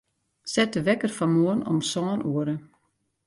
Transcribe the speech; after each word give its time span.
Set 0.53 0.73
de 0.75 0.81
wekker 0.87 1.11
foar 1.17 1.33
moarn 1.37 1.61
om 1.71 1.79
sân 1.91 2.19
oere. 2.31 2.55